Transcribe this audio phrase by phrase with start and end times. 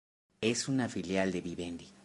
[0.41, 1.87] Es una filial de Vivendi.